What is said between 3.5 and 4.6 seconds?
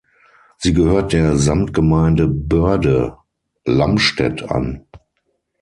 Lamstedt